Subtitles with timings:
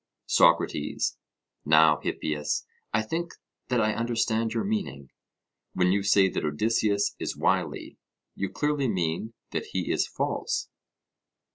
[0.25, 1.15] SOCRATES:
[1.63, 3.33] Now, Hippias, I think
[3.67, 5.11] that I understand your meaning;
[5.73, 7.99] when you say that Odysseus is wily,
[8.33, 10.69] you clearly mean that he is false?